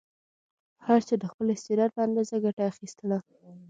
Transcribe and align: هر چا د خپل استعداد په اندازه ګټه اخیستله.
هر 0.85 0.99
چا 1.07 1.15
د 1.21 1.25
خپل 1.31 1.45
استعداد 1.55 1.89
په 1.93 2.01
اندازه 2.07 2.35
ګټه 2.45 2.63
اخیستله. 2.71 3.17